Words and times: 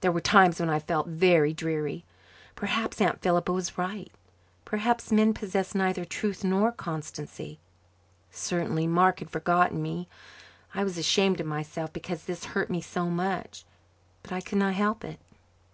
There 0.00 0.10
were 0.10 0.22
times 0.22 0.58
when 0.58 0.70
I 0.70 0.78
felt 0.78 1.06
very 1.06 1.52
dreary. 1.52 2.06
Perhaps 2.54 2.98
Aunt 3.02 3.20
Philippa 3.20 3.52
was 3.52 3.76
right. 3.76 4.10
Perhaps 4.64 5.12
men 5.12 5.34
possessed 5.34 5.74
neither 5.74 6.02
truth 6.06 6.42
nor 6.42 6.72
constancy. 6.72 7.60
Certainly 8.30 8.86
Mark 8.86 9.18
had 9.18 9.28
forgotten 9.28 9.82
me. 9.82 10.08
I 10.74 10.82
was 10.82 10.96
ashamed 10.96 11.40
of 11.40 11.46
myself 11.46 11.92
because 11.92 12.24
this 12.24 12.46
hurt 12.56 12.70
me 12.70 12.80
so 12.80 13.10
much, 13.10 13.66
but 14.22 14.32
I 14.32 14.40
could 14.40 14.56
not 14.56 14.72
help 14.72 15.04
it. 15.04 15.20